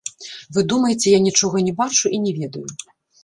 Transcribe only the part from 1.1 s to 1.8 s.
я нічога не